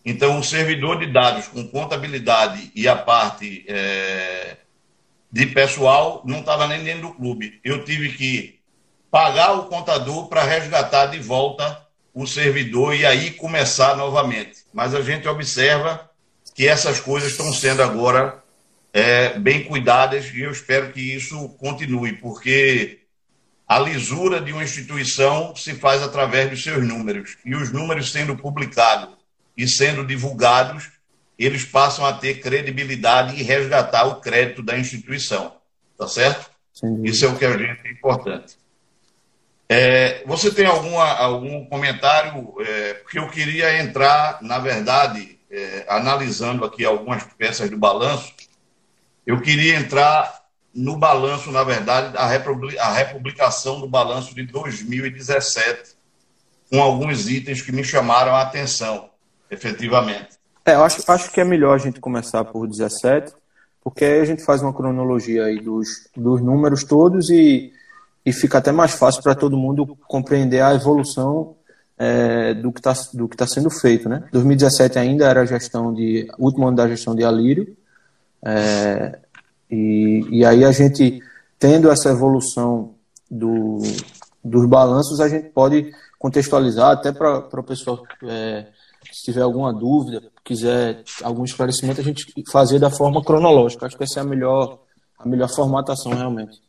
Então, 0.05 0.38
o 0.38 0.45
servidor 0.45 1.00
de 1.00 1.12
dados 1.12 1.49
com 1.49 1.67
contabilidade 1.67 2.71
e 2.76 2.87
a 2.87 2.95
parte 2.95 3.64
eh, 3.67 4.57
de 5.33 5.47
pessoal 5.47 6.23
não 6.25 6.38
estava 6.38 6.69
nem 6.69 6.85
dentro 6.85 7.09
do 7.09 7.14
clube. 7.14 7.61
Eu 7.64 7.85
tive 7.85 8.12
que 8.12 8.61
pagar 9.11 9.55
o 9.55 9.64
contador 9.64 10.28
para 10.28 10.45
resgatar 10.45 11.07
de 11.07 11.19
volta 11.19 11.85
o 12.14 12.25
servidor 12.26 12.95
e 12.95 13.05
aí 13.05 13.33
começar 13.33 13.97
novamente. 13.97 14.64
Mas 14.73 14.95
a 14.95 15.02
gente 15.02 15.26
observa 15.26 16.09
que 16.55 16.69
essas 16.69 17.00
coisas 17.00 17.33
estão 17.33 17.52
sendo 17.52 17.83
agora 17.83 18.43
é, 18.92 19.38
bem 19.38 19.64
cuidadas 19.64 20.33
e 20.33 20.40
eu 20.40 20.50
espero 20.50 20.92
que 20.92 21.00
isso 21.00 21.49
continue, 21.50 22.14
porque 22.14 23.00
a 23.66 23.78
lisura 23.78 24.40
de 24.40 24.52
uma 24.52 24.64
instituição 24.64 25.54
se 25.54 25.75
faz 25.75 26.02
através 26.02 26.50
dos 26.50 26.62
seus 26.62 26.87
números. 26.87 27.37
E 27.45 27.54
os 27.54 27.71
números 27.71 28.11
sendo 28.11 28.37
publicados 28.37 29.16
e 29.57 29.68
sendo 29.68 30.07
divulgados 30.07 30.90
eles 31.38 31.64
passam 31.64 32.04
a 32.04 32.12
ter 32.12 32.40
credibilidade 32.40 33.37
e 33.37 33.45
resgatar 33.45 34.07
o 34.07 34.21
crédito 34.21 34.62
da 34.62 34.76
instituição. 34.76 35.57
Tá 35.97 36.09
certo? 36.09 36.50
Isso 37.04 37.25
é 37.25 37.28
o 37.28 37.37
que 37.37 37.45
a 37.45 37.57
gente 37.57 37.80
é 37.87 37.92
importante. 37.92 38.57
É, 39.68 40.25
você 40.26 40.50
tem 40.50 40.66
alguma, 40.66 41.04
algum 41.04 41.64
comentário? 41.66 42.54
É, 42.61 42.95
porque 42.95 43.18
eu 43.18 43.28
queria 43.28 43.80
entrar, 43.80 44.42
na 44.42 44.59
verdade, 44.59 45.38
é, 45.50 45.85
analisando 45.88 46.64
aqui 46.64 46.85
algumas 46.85 47.23
peças 47.23 47.71
do 47.71 47.76
balanço, 47.76 48.33
eu 49.28 49.40
queria 49.40 49.76
entrar 49.76 50.42
no 50.75 50.97
balanço, 50.97 51.50
na 51.52 51.62
verdade, 51.62 52.16
a, 52.16 52.26
republicação 52.92 53.80
do 53.80 53.88
balanço 53.88 54.35
de 54.35 54.44
2017, 54.44 55.97
com 56.70 56.82
alguns 56.82 57.28
itens 57.28 57.62
que 57.62 57.73
me 57.73 57.85
chamaram 57.85 58.35
a 58.35 58.42
atenção, 58.42 59.11
efetivamente. 59.50 60.38
É, 60.64 60.75
eu 60.75 60.85
acho, 60.85 61.02
acho 61.11 61.30
que 61.30 61.40
é 61.40 61.44
melhor 61.44 61.75
a 61.75 61.78
gente 61.78 62.00
começar 62.00 62.44
por 62.44 62.66
17, 62.66 63.32
porque 63.82 64.04
aí 64.04 64.20
a 64.20 64.25
gente 64.25 64.44
faz 64.44 64.62
uma 64.62 64.73
cronologia 64.73 65.44
aí 65.44 65.61
dos, 65.61 66.08
dos 66.16 66.42
números 66.42 66.85
todos 66.85 67.30
e 67.30 67.73
e 68.28 68.32
fica 68.32 68.58
até 68.58 68.70
mais 68.70 68.92
fácil 68.92 69.23
para 69.23 69.35
todo 69.35 69.56
mundo 69.56 69.97
compreender 70.06 70.61
a 70.61 70.75
evolução 70.75 71.56
é, 71.97 72.52
do 72.52 72.70
que 72.70 72.78
está 72.78 72.94
tá 72.94 73.47
sendo 73.47 73.70
feito. 73.70 74.06
Né? 74.06 74.23
2017 74.30 74.99
ainda 74.99 75.26
era 75.26 75.40
a 75.40 75.47
gestão 75.47 75.94
de. 75.94 76.28
último 76.38 76.68
ano 76.68 76.76
da 76.76 76.87
gestão 76.87 77.14
de 77.14 77.25
Alírio. 77.25 77.75
É, 78.45 79.18
e, 79.71 80.26
e 80.30 80.45
aí 80.45 80.64
a 80.64 80.73
gente, 80.73 81.21
tendo 81.59 81.90
essa 81.90 82.11
evolução 82.11 82.95
do, 83.30 83.78
dos 84.42 84.66
balanços, 84.66 85.21
a 85.21 85.28
gente 85.28 85.50
pode 85.50 85.92
contextualizar 86.18 86.92
até 86.92 87.12
para 87.12 87.38
o 87.38 87.62
pessoal. 87.62 88.02
É, 88.25 88.66
se 89.12 89.25
tiver 89.25 89.42
alguma 89.42 89.73
dúvida, 89.73 90.23
quiser 90.45 91.02
algum 91.23 91.45
esclarecimento, 91.45 92.00
a 92.00 92.04
gente 92.04 92.26
fazer 92.50 92.78
da 92.78 92.90
forma 92.90 93.23
cronológica. 93.23 93.87
Acho 93.87 93.97
que 93.97 94.04
essa 94.04 94.21
é 94.21 94.23
a 94.23 94.26
melhor, 94.26 94.78
a 95.18 95.26
melhor 95.26 95.49
formatação 95.49 96.12
realmente. 96.12 96.61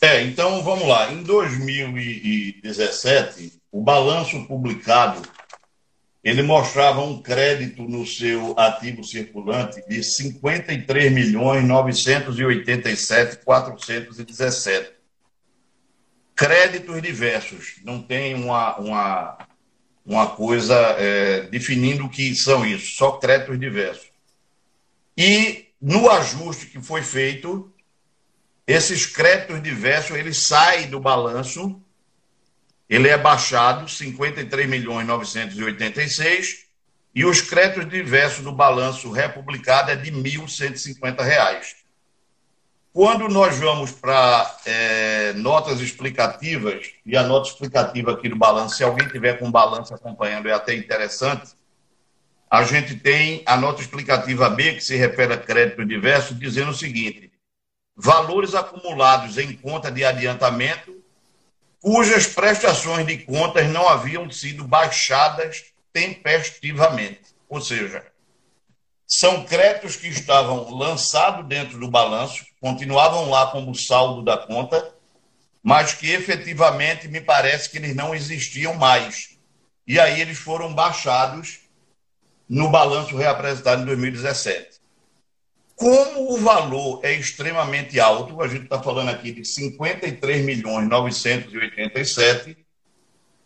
É, 0.00 0.22
então 0.22 0.62
vamos 0.62 0.86
lá. 0.86 1.12
Em 1.12 1.22
2017, 1.22 3.60
o 3.72 3.82
balanço 3.82 4.46
publicado 4.46 5.20
ele 6.26 6.42
mostrava 6.42 7.02
um 7.02 7.22
crédito 7.22 7.84
no 7.84 8.04
seu 8.04 8.52
ativo 8.58 9.04
circulante 9.04 9.80
de 9.88 10.02
53 10.02 11.12
milhões 11.12 11.64
987 11.64 13.44
417. 13.44 14.90
Créditos 16.34 17.00
diversos, 17.00 17.76
não 17.84 18.02
tem 18.02 18.34
uma, 18.34 18.76
uma, 18.76 19.38
uma 20.04 20.26
coisa 20.26 20.74
é, 20.98 21.42
definindo 21.42 22.06
o 22.06 22.10
que 22.10 22.34
são 22.34 22.66
isso, 22.66 22.96
só 22.96 23.12
créditos 23.12 23.60
diversos. 23.60 24.08
E 25.16 25.66
no 25.80 26.10
ajuste 26.10 26.66
que 26.66 26.82
foi 26.82 27.02
feito, 27.02 27.72
esses 28.66 29.06
créditos 29.06 29.62
diversos, 29.62 30.16
ele 30.16 30.34
sai 30.34 30.88
do 30.88 30.98
balanço, 30.98 31.80
ele 32.88 33.08
é 33.08 33.18
baixado, 33.18 33.88
53 33.88 34.68
milhões 34.68 35.06
986, 35.06 36.66
e 37.14 37.24
os 37.24 37.40
créditos 37.40 37.88
diversos 37.88 38.44
do 38.44 38.52
balanço 38.52 39.10
republicado 39.10 39.90
é 39.90 39.96
de 39.96 40.12
1.150 40.12 41.22
reais. 41.22 41.76
Quando 42.92 43.28
nós 43.28 43.58
vamos 43.58 43.90
para 43.90 44.58
é, 44.64 45.32
notas 45.34 45.80
explicativas, 45.80 46.92
e 47.04 47.16
a 47.16 47.22
nota 47.22 47.48
explicativa 47.48 48.12
aqui 48.12 48.28
do 48.28 48.36
balanço, 48.36 48.76
se 48.76 48.84
alguém 48.84 49.06
tiver 49.08 49.38
com 49.38 49.50
balanço 49.50 49.94
acompanhando, 49.94 50.48
é 50.48 50.52
até 50.52 50.74
interessante, 50.74 51.52
a 52.50 52.62
gente 52.62 52.96
tem 52.96 53.42
a 53.44 53.56
nota 53.56 53.82
explicativa 53.82 54.48
B, 54.48 54.74
que 54.74 54.80
se 54.80 54.96
refere 54.96 55.34
a 55.34 55.36
crédito 55.36 55.84
diverso, 55.84 56.34
dizendo 56.34 56.70
o 56.70 56.74
seguinte: 56.74 57.30
valores 57.94 58.54
acumulados 58.54 59.36
em 59.36 59.54
conta 59.54 59.90
de 59.90 60.04
adiantamento, 60.04 60.95
cujas 61.86 62.26
prestações 62.26 63.06
de 63.06 63.18
contas 63.18 63.70
não 63.70 63.88
haviam 63.88 64.28
sido 64.28 64.64
baixadas 64.64 65.66
tempestivamente. 65.92 67.20
Ou 67.48 67.60
seja, 67.60 68.04
são 69.06 69.44
créditos 69.44 69.94
que 69.94 70.08
estavam 70.08 70.68
lançados 70.76 71.46
dentro 71.46 71.78
do 71.78 71.88
balanço, 71.88 72.44
continuavam 72.60 73.30
lá 73.30 73.52
como 73.52 73.72
saldo 73.72 74.20
da 74.24 74.36
conta, 74.36 74.96
mas 75.62 75.94
que 75.94 76.10
efetivamente 76.10 77.06
me 77.06 77.20
parece 77.20 77.70
que 77.70 77.78
eles 77.78 77.94
não 77.94 78.12
existiam 78.12 78.74
mais. 78.74 79.38
E 79.86 80.00
aí 80.00 80.20
eles 80.20 80.38
foram 80.38 80.74
baixados 80.74 81.60
no 82.48 82.68
balanço 82.68 83.16
reapresentado 83.16 83.82
em 83.82 83.84
2017. 83.84 84.75
Como 85.76 86.32
o 86.32 86.38
valor 86.38 87.00
é 87.02 87.12
extremamente 87.12 88.00
alto, 88.00 88.40
a 88.40 88.48
gente 88.48 88.64
está 88.64 88.82
falando 88.82 89.10
aqui 89.10 89.30
de 89.30 89.44
53 89.44 90.42
milhões 90.42 90.88
987, 90.88 92.56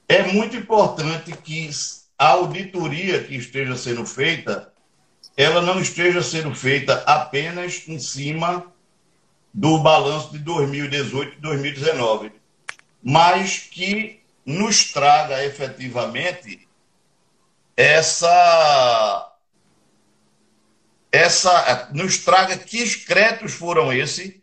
é 0.09 0.23
muito 0.23 0.57
importante 0.57 1.33
que 1.33 1.69
a 2.17 2.29
auditoria 2.29 3.25
que 3.25 3.35
esteja 3.35 3.77
sendo 3.77 4.07
feita, 4.07 4.73
ela 5.37 5.61
não 5.61 5.81
esteja 5.81 6.23
sendo 6.23 6.55
feita 6.55 7.03
apenas 7.05 7.83
em 7.89 7.99
cima 7.99 8.65
do 9.53 9.79
balanço 9.79 10.31
de 10.31 10.39
2018 10.39 11.37
e 11.37 11.41
2019, 11.41 12.33
mas 13.03 13.59
que 13.59 14.21
nos 14.47 14.93
traga 14.93 15.45
efetivamente 15.45 16.69
essa 17.77 19.10
essa 21.31 21.89
nos 21.93 22.19
traga 22.19 22.57
que 22.57 23.05
créditos 23.05 23.53
foram 23.53 23.93
esses 23.93 24.35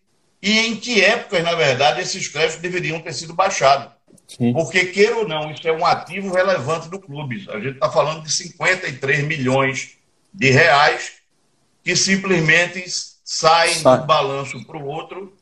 e 0.41 0.59
em 0.59 0.75
que 0.75 1.03
épocas, 1.03 1.43
na 1.43 1.53
verdade, 1.53 2.01
esses 2.01 2.27
créditos 2.27 2.61
deveriam 2.61 3.01
ter 3.01 3.13
sido 3.13 3.33
baixados. 3.33 3.91
Sim. 4.27 4.53
Porque, 4.53 4.85
queira 4.85 5.17
ou 5.17 5.27
não, 5.27 5.51
isso 5.51 5.67
é 5.67 5.71
um 5.71 5.85
ativo 5.85 6.33
relevante 6.33 6.89
do 6.89 6.99
clube. 6.99 7.45
A 7.49 7.59
gente 7.59 7.75
está 7.75 7.89
falando 7.89 8.23
de 8.23 8.31
53 8.31 9.23
milhões 9.23 9.97
de 10.33 10.49
reais 10.49 11.13
que 11.83 11.95
simplesmente 11.95 12.83
saem 13.23 13.75
Sai. 13.75 13.99
do 13.99 14.05
balanço 14.05 14.65
para 14.65 14.77
o 14.77 14.85
outro 14.85 15.33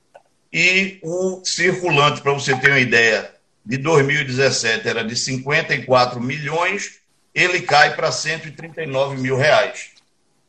e 0.51 0.99
o 1.03 1.43
circulante, 1.43 2.21
para 2.21 2.33
você 2.33 2.55
ter 2.55 2.69
uma 2.69 2.79
ideia, 2.79 3.31
de 3.65 3.77
2017 3.77 4.87
era 4.87 5.03
de 5.03 5.15
54 5.15 6.21
milhões, 6.21 6.99
ele 7.33 7.61
cai 7.61 7.95
para 7.95 8.11
139 8.11 9.17
mil 9.17 9.35
reais. 9.35 9.94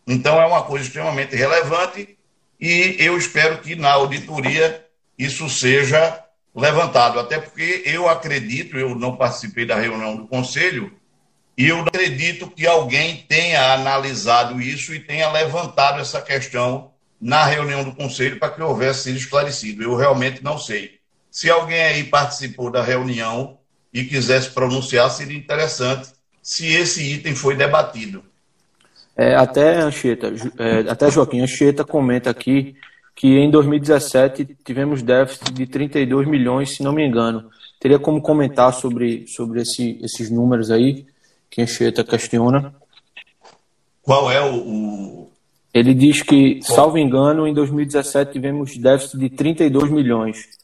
Então, 0.06 0.40
é 0.40 0.46
uma 0.46 0.62
coisa 0.62 0.84
extremamente 0.84 1.34
relevante 1.34 2.16
e 2.60 2.96
eu 2.98 3.16
espero 3.18 3.58
que 3.58 3.74
na 3.74 3.92
auditoria 3.92 4.84
isso 5.18 5.48
seja 5.48 6.22
levantado. 6.54 7.18
Até 7.18 7.38
porque 7.38 7.82
eu 7.84 8.08
acredito, 8.08 8.76
eu 8.78 8.94
não 8.94 9.16
participei 9.16 9.66
da 9.66 9.76
reunião 9.76 10.16
do 10.16 10.26
conselho, 10.26 10.92
e 11.58 11.68
eu 11.68 11.80
acredito 11.80 12.50
que 12.50 12.66
alguém 12.66 13.24
tenha 13.28 13.72
analisado 13.72 14.60
isso 14.60 14.94
e 14.94 15.00
tenha 15.00 15.30
levantado 15.30 16.00
essa 16.00 16.20
questão 16.20 16.92
na 17.18 17.44
reunião 17.46 17.82
do 17.82 17.94
conselho 17.94 18.38
para 18.38 18.50
que 18.50 18.60
houvesse 18.60 19.04
sido 19.04 19.16
esclarecido. 19.16 19.82
Eu 19.82 19.96
realmente 19.96 20.44
não 20.44 20.58
sei. 20.58 20.98
Se 21.30 21.50
alguém 21.50 21.82
aí 21.82 22.04
participou 22.04 22.70
da 22.70 22.82
reunião 22.82 23.58
e 23.92 24.04
quisesse 24.04 24.50
pronunciar, 24.50 25.10
seria 25.10 25.36
interessante 25.36 26.10
se 26.42 26.66
esse 26.66 27.02
item 27.02 27.34
foi 27.34 27.56
debatido. 27.56 28.22
É, 29.16 29.34
até 29.34 29.78
Anchieta, 29.78 30.32
é, 30.58 30.90
até 30.90 31.10
Joaquim 31.10 31.40
Anchieta 31.40 31.84
comenta 31.84 32.28
aqui 32.28 32.76
que 33.14 33.38
em 33.38 33.50
2017 33.50 34.56
tivemos 34.62 35.00
déficit 35.00 35.50
de 35.52 35.66
32 35.66 36.28
milhões, 36.28 36.76
se 36.76 36.82
não 36.82 36.92
me 36.92 37.06
engano. 37.06 37.48
Teria 37.80 37.98
como 37.98 38.20
comentar 38.20 38.74
sobre, 38.74 39.26
sobre 39.26 39.62
esse, 39.62 39.98
esses 40.02 40.30
números 40.30 40.70
aí 40.70 41.06
que 41.50 41.62
Anchieta 41.62 42.04
questiona? 42.04 42.74
Qual 44.02 44.30
é 44.30 44.40
o. 44.44 45.28
Ele 45.72 45.94
diz 45.94 46.22
que, 46.22 46.60
salvo 46.62 46.98
engano, 46.98 47.46
em 47.46 47.54
2017 47.54 48.32
tivemos 48.32 48.76
déficit 48.76 49.18
de 49.18 49.30
32 49.30 49.90
milhões. 49.90 50.55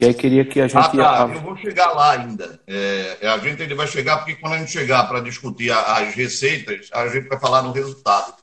E 0.00 0.06
aí 0.06 0.14
queria 0.14 0.44
que 0.44 0.60
a 0.60 0.66
gente. 0.66 0.78
Ah, 0.78 0.88
tá. 0.88 1.30
Eu 1.34 1.40
vou 1.40 1.56
chegar 1.58 1.90
lá 1.90 2.12
ainda. 2.12 2.58
É, 2.66 3.18
a 3.22 3.36
gente 3.38 3.62
ele 3.62 3.74
vai 3.74 3.86
chegar, 3.86 4.16
porque 4.18 4.36
quando 4.36 4.54
a 4.54 4.58
gente 4.58 4.72
chegar 4.72 5.06
para 5.06 5.20
discutir 5.20 5.70
as 5.70 6.14
receitas, 6.14 6.88
a 6.92 7.06
gente 7.08 7.28
vai 7.28 7.38
falar 7.38 7.62
no 7.62 7.72
resultado. 7.72 8.34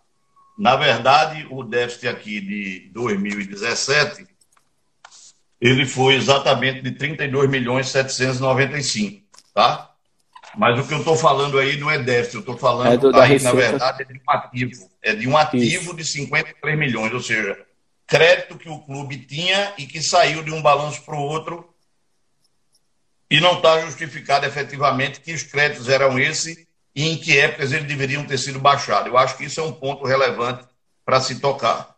Na 0.58 0.76
verdade, 0.76 1.48
o 1.50 1.64
déficit 1.64 2.08
aqui 2.08 2.40
de 2.42 2.92
2017 2.94 4.28
ele 5.60 5.86
foi 5.86 6.14
exatamente 6.16 6.82
de 6.82 6.92
32 6.92 7.50
milhões 7.50 7.90
795, 7.90 9.24
tá? 9.54 9.92
Mas 10.56 10.80
o 10.80 10.88
que 10.88 10.94
eu 10.94 11.00
estou 11.00 11.16
falando 11.16 11.58
aí 11.60 11.78
não 11.78 11.90
é 11.90 12.00
déficit, 12.00 12.36
eu 12.36 12.40
estou 12.42 12.58
falando 12.58 12.94
é 12.94 12.98
do, 12.98 13.16
aí, 13.16 13.42
na 13.42 13.54
verdade, 13.54 14.04
é 14.04 14.06
de 14.06 14.20
um 14.20 14.32
ativo. 14.32 14.90
É 15.02 15.16
de 15.16 15.28
um 15.28 15.38
ativo 15.38 15.84
Isso. 15.84 15.96
de 15.96 16.06
53 16.06 16.78
milhões, 16.78 17.14
ou 17.14 17.20
seja, 17.20 17.58
crédito 18.08 18.58
que 18.58 18.70
o 18.70 18.80
clube 18.80 19.18
tinha 19.18 19.74
e 19.78 19.86
que 19.86 20.02
saiu 20.02 20.42
de 20.42 20.52
um 20.52 20.62
balanço 20.62 21.04
para 21.04 21.16
o 21.16 21.22
outro 21.22 21.74
e 23.30 23.42
não 23.42 23.58
está 23.58 23.82
justificado 23.82 24.46
efetivamente 24.46 25.20
que 25.20 25.34
os 25.34 25.44
créditos 25.44 25.90
eram 25.90 26.18
esses 26.18 26.66
e 26.96 27.10
em 27.10 27.18
que 27.18 27.38
épocas 27.38 27.74
eles 27.74 27.88
deveriam 27.88 28.26
ter 28.26 28.38
sido 28.38 28.60
baixados. 28.60 29.08
Eu 29.08 29.18
acho 29.18 29.38
que 29.38 29.44
isso 29.44 29.60
é 29.60 29.64
um 29.64 29.74
ponto 29.74 30.06
relevante 30.06 30.66
para 31.06 31.20
se 31.20 31.40
tocar. 31.40 31.96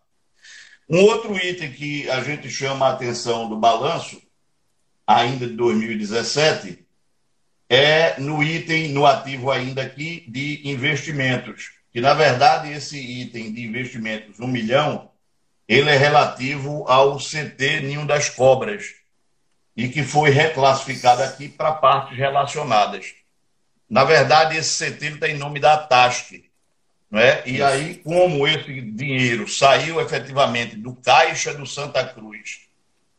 Um 0.90 1.04
outro 1.04 1.38
item 1.38 1.72
que 1.72 2.10
a 2.10 2.22
gente 2.24 2.50
chama 2.50 2.88
a 2.88 2.94
atenção 2.94 3.48
do 3.48 3.56
balanço, 3.56 4.20
ainda 5.06 5.48
de 5.48 5.54
2017, 5.54 6.84
é 7.70 8.20
no 8.20 8.44
item, 8.44 8.90
no 8.90 9.06
ativo 9.06 9.52
ainda 9.52 9.84
aqui, 9.84 10.26
de 10.28 10.68
investimentos. 10.68 11.74
Que, 11.94 12.02
na 12.02 12.16
verdade, 12.16 12.72
esse 12.72 13.00
item 13.00 13.54
de 13.54 13.64
investimentos, 13.64 14.40
um 14.40 14.48
milhão, 14.48 15.09
ele 15.70 15.92
é 15.92 15.96
relativo 15.96 16.84
ao 16.88 17.18
CT 17.18 17.82
Ninho 17.82 18.04
das 18.04 18.28
Cobras, 18.28 18.96
e 19.78 19.88
que 19.88 20.02
foi 20.02 20.32
reclassificado 20.32 21.22
aqui 21.22 21.48
para 21.48 21.72
partes 21.74 22.18
relacionadas. 22.18 23.14
Na 23.88 24.04
verdade, 24.04 24.58
esse 24.58 24.84
CT 24.84 25.06
está 25.06 25.30
em 25.30 25.38
nome 25.38 25.60
da 25.60 25.78
TASC. 25.78 26.44
Né? 27.12 27.44
E 27.46 27.62
aí, 27.62 27.98
como 28.04 28.48
esse 28.48 28.82
dinheiro 28.82 29.48
saiu 29.48 30.02
efetivamente 30.02 30.76
do 30.76 30.96
caixa 30.96 31.54
do 31.54 31.68
Santa 31.68 32.04
Cruz 32.04 32.62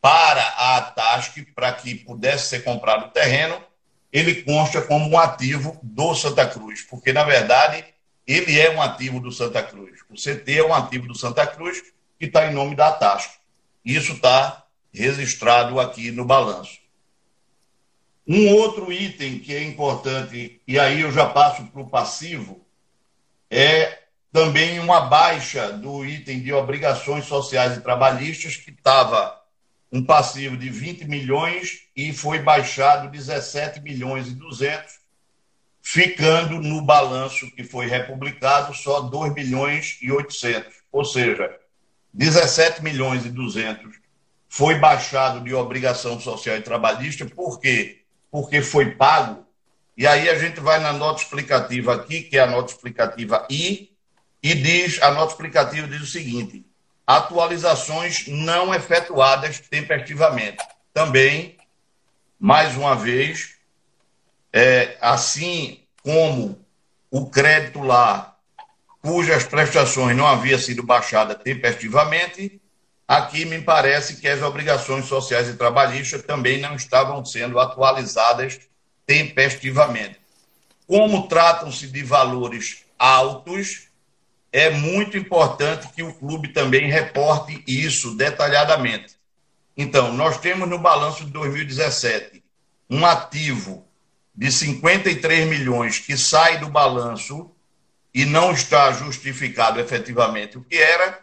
para 0.01 0.41
a 0.41 0.81
TASC, 0.81 1.45
para 1.55 1.71
que 1.71 1.95
pudesse 1.95 2.49
ser 2.49 2.65
comprado 2.65 3.05
o 3.05 3.11
terreno, 3.11 3.63
ele 4.11 4.43
consta 4.43 4.81
como 4.81 5.09
um 5.09 5.17
ativo 5.17 5.79
do 5.81 6.13
Santa 6.13 6.45
Cruz, 6.45 6.81
porque, 6.81 7.13
na 7.13 7.23
verdade, 7.23 7.85
ele 8.27 8.59
é 8.59 8.69
um 8.71 8.81
ativo 8.81 9.21
do 9.21 9.31
Santa 9.31 9.63
Cruz. 9.63 10.01
O 10.09 10.15
CT 10.15 10.59
é 10.59 10.63
um 10.63 10.73
ativo 10.73 11.07
do 11.07 11.17
Santa 11.17 11.47
Cruz 11.47 11.81
que 12.21 12.27
está 12.27 12.45
em 12.45 12.53
nome 12.53 12.75
da 12.75 12.91
TASC. 12.91 13.31
Isso 13.83 14.11
está 14.13 14.63
registrado 14.93 15.79
aqui 15.79 16.11
no 16.11 16.23
balanço. 16.23 16.77
Um 18.27 18.53
outro 18.53 18.93
item 18.93 19.39
que 19.39 19.55
é 19.55 19.63
importante, 19.63 20.61
e 20.67 20.77
aí 20.77 21.01
eu 21.01 21.11
já 21.11 21.25
passo 21.25 21.65
para 21.65 21.81
o 21.81 21.89
passivo, 21.89 22.63
é 23.49 24.03
também 24.31 24.77
uma 24.77 25.01
baixa 25.01 25.71
do 25.71 26.05
item 26.05 26.43
de 26.43 26.53
obrigações 26.53 27.25
sociais 27.25 27.75
e 27.75 27.81
trabalhistas, 27.81 28.55
que 28.55 28.69
estava 28.69 29.41
um 29.91 30.05
passivo 30.05 30.55
de 30.55 30.69
20 30.69 31.05
milhões 31.05 31.87
e 31.95 32.13
foi 32.13 32.37
baixado 32.37 33.09
17 33.09 33.81
milhões 33.81 34.27
e 34.27 34.35
200, 34.35 34.99
ficando 35.81 36.61
no 36.61 36.83
balanço 36.83 37.49
que 37.55 37.63
foi 37.63 37.87
republicado 37.87 38.75
só 38.75 39.01
2 39.01 39.33
milhões 39.33 39.97
e 40.03 40.11
800. 40.11 40.71
Ou 40.91 41.03
seja, 41.03 41.59
17 42.13 42.83
milhões 42.83 43.25
e 43.25 43.29
200 43.29 43.99
foi 44.47 44.75
baixado 44.75 45.41
de 45.41 45.53
obrigação 45.53 46.19
social 46.19 46.57
e 46.57 46.61
trabalhista, 46.61 47.25
por 47.25 47.59
quê? 47.59 48.01
porque 48.31 48.61
foi 48.61 48.91
pago. 48.91 49.45
E 49.95 50.07
aí 50.07 50.29
a 50.29 50.39
gente 50.39 50.59
vai 50.61 50.79
na 50.79 50.93
nota 50.93 51.21
explicativa 51.21 51.93
aqui, 51.93 52.23
que 52.23 52.37
é 52.37 52.41
a 52.41 52.47
nota 52.47 52.71
explicativa 52.71 53.45
I, 53.51 53.91
e 54.41 54.55
diz, 54.55 54.99
a 55.01 55.11
nota 55.11 55.33
explicativa 55.33 55.87
diz 55.87 56.01
o 56.01 56.07
seguinte: 56.07 56.65
atualizações 57.05 58.25
não 58.27 58.73
efetuadas 58.73 59.59
tempestivamente. 59.59 60.63
Também, 60.93 61.57
mais 62.39 62.75
uma 62.77 62.95
vez, 62.95 63.55
é, 64.51 64.97
assim 65.01 65.83
como 66.01 66.65
o 67.11 67.29
crédito 67.29 67.81
lá, 67.81 68.30
cujas 69.01 69.43
prestações 69.43 70.15
não 70.15 70.27
haviam 70.27 70.59
sido 70.59 70.83
baixadas 70.83 71.37
tempestivamente, 71.43 72.61
Aqui 73.11 73.43
me 73.43 73.61
parece 73.61 74.21
que 74.21 74.27
as 74.29 74.41
obrigações 74.41 75.03
sociais 75.03 75.49
e 75.49 75.57
trabalhistas 75.57 76.23
também 76.23 76.61
não 76.61 76.75
estavam 76.75 77.25
sendo 77.25 77.59
atualizadas 77.59 78.57
tempestivamente. 79.05 80.17
Como 80.87 81.27
tratam-se 81.27 81.87
de 81.87 82.03
valores 82.03 82.85
altos, 82.97 83.89
é 84.49 84.69
muito 84.69 85.17
importante 85.17 85.89
que 85.89 86.01
o 86.01 86.13
clube 86.13 86.53
também 86.53 86.89
reporte 86.89 87.61
isso 87.67 88.15
detalhadamente. 88.15 89.17
Então, 89.75 90.13
nós 90.13 90.37
temos 90.37 90.69
no 90.69 90.79
balanço 90.79 91.25
de 91.25 91.31
2017 91.31 92.41
um 92.89 93.05
ativo 93.05 93.85
de 94.33 94.49
53 94.49 95.49
milhões 95.49 95.99
que 95.99 96.15
sai 96.15 96.59
do 96.59 96.69
balanço 96.69 97.51
e 98.13 98.25
não 98.25 98.51
está 98.51 98.91
justificado 98.91 99.79
efetivamente 99.79 100.57
o 100.57 100.63
que 100.63 100.77
era, 100.77 101.19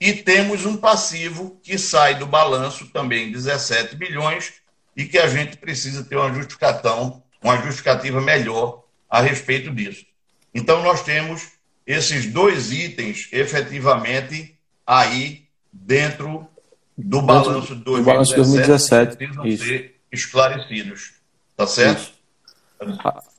e 0.00 0.12
temos 0.12 0.64
um 0.64 0.76
passivo 0.76 1.58
que 1.62 1.76
sai 1.76 2.14
do 2.14 2.26
balanço 2.26 2.86
também 2.86 3.32
17 3.32 3.96
bilhões 3.96 4.54
e 4.96 5.04
que 5.04 5.18
a 5.18 5.26
gente 5.26 5.56
precisa 5.56 6.04
ter 6.04 6.16
uma 6.16 6.32
justificação, 6.32 7.22
uma 7.42 7.56
justificativa 7.58 8.20
melhor 8.20 8.84
a 9.10 9.20
respeito 9.20 9.70
disso. 9.70 10.06
Então 10.54 10.82
nós 10.82 11.02
temos 11.02 11.48
esses 11.86 12.26
dois 12.26 12.70
itens 12.70 13.28
efetivamente 13.32 14.56
aí 14.86 15.44
dentro 15.72 16.46
do 16.96 17.22
balanço 17.22 17.74
de 17.74 17.82
2017, 17.82 18.04
balanço 18.04 18.34
2017 18.34 19.16
precisam 19.16 19.46
isso. 19.46 19.64
ser 19.64 20.00
esclarecidos. 20.12 21.12
Tá 21.56 21.66
certo? 21.66 22.02
Isso. 22.02 22.17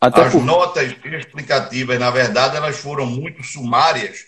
Até 0.02 0.22
As 0.22 0.32
por... 0.34 0.44
notas 0.44 0.92
explicativas, 0.92 2.00
na 2.00 2.12
verdade, 2.12 2.58
elas 2.58 2.78
foram 2.78 3.06
muito 3.06 3.44
sumárias 3.44 4.26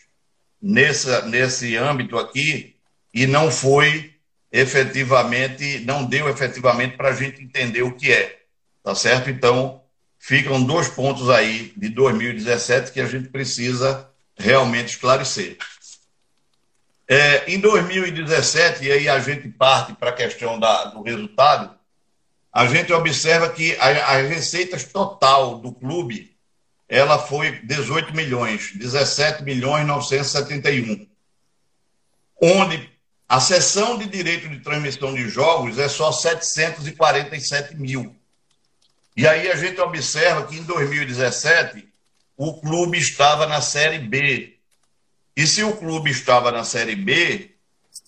nessa, 0.61 1.23
nesse 1.23 1.75
âmbito 1.75 2.17
aqui 2.17 2.75
e 3.13 3.27
não 3.27 3.51
foi 3.51 4.13
efetivamente, 4.51 5.79
não 5.85 6.05
deu 6.05 6.29
efetivamente 6.29 6.97
para 6.97 7.09
a 7.09 7.15
gente 7.15 7.41
entender 7.41 7.83
o 7.83 7.93
que 7.93 8.11
é, 8.11 8.41
tá 8.83 8.93
certo? 8.93 9.29
Então, 9.29 9.81
ficam 10.19 10.63
dois 10.63 10.87
pontos 10.87 11.29
aí 11.29 11.73
de 11.75 11.89
2017 11.89 12.91
que 12.91 13.01
a 13.01 13.07
gente 13.07 13.29
precisa 13.29 14.09
realmente 14.37 14.89
esclarecer. 14.89 15.57
É, 17.07 17.51
em 17.51 17.59
2017, 17.59 18.85
e 18.85 18.91
aí 18.91 19.09
a 19.09 19.19
gente 19.19 19.49
parte 19.49 19.93
para 19.93 20.11
a 20.11 20.13
questão 20.13 20.57
da, 20.59 20.85
do 20.85 21.01
resultado, 21.01 21.75
a 22.51 22.65
gente 22.67 22.91
observa 22.91 23.49
que 23.49 23.77
as 23.79 24.27
receitas 24.27 24.83
total 24.83 25.59
do 25.59 25.71
clube 25.71 26.35
ela 26.87 27.17
foi 27.17 27.59
18 27.61 28.13
milhões, 28.13 28.73
17 28.75 29.43
milhões 29.43 29.87
971. 29.87 31.07
Onde 32.41 32.91
a 33.29 33.39
sessão 33.39 33.97
de 33.97 34.05
direito 34.07 34.49
de 34.49 34.59
transmissão 34.59 35.13
de 35.13 35.29
jogos 35.29 35.79
é 35.79 35.87
só 35.87 36.11
747 36.11 37.77
mil. 37.77 38.13
E 39.15 39.25
aí 39.25 39.49
a 39.49 39.55
gente 39.55 39.79
observa 39.79 40.45
que 40.45 40.57
em 40.57 40.63
2017 40.63 41.87
o 42.35 42.59
clube 42.59 42.97
estava 42.97 43.47
na 43.47 43.61
Série 43.61 43.99
B. 43.99 44.57
E 45.33 45.47
se 45.47 45.63
o 45.63 45.77
clube 45.77 46.11
estava 46.11 46.51
na 46.51 46.65
Série 46.65 46.97
B, 46.97 47.51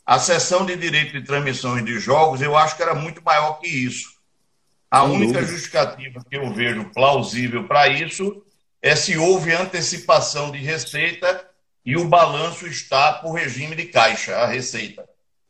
a 0.06 0.19
sessão 0.19 0.65
de 0.65 0.75
direito 0.75 1.13
de 1.13 1.25
transmissões 1.25 1.86
de 1.86 1.97
jogos 1.99 2.41
eu 2.41 2.58
acho 2.58 2.75
que 2.75 2.84
era 2.84 2.93
muito 2.93 3.23
maior 3.23 3.62
que 3.62 3.67
isso. 3.67 4.12
A 4.93 5.06
única 5.06 5.41
justificativa 5.41 6.23
que 6.23 6.38
eu 6.38 6.53
vejo 6.53 6.91
plausível 6.91 7.67
para 7.67 7.88
isso 7.88 8.45
é 8.79 8.95
se 8.95 9.17
houve 9.17 9.51
antecipação 9.51 10.51
de 10.51 10.60
receita 10.60 11.49
e 11.84 11.97
o 11.97 12.08
balanço 12.08 12.67
está 12.67 13.13
por 13.13 13.32
regime 13.32 13.75
de 13.75 13.86
caixa, 13.86 14.36
a 14.36 14.45
receita. 14.45 15.03